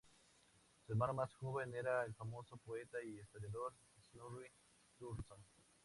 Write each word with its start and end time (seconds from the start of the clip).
Su 0.83 0.93
hermano 0.93 1.13
más 1.13 1.31
joven, 1.35 1.75
era 1.75 2.03
el 2.05 2.15
famoso 2.15 2.57
poeta 2.57 2.97
e 2.97 3.21
historiador 3.21 3.71
Snorri 4.11 4.47
Sturluson. 4.95 5.37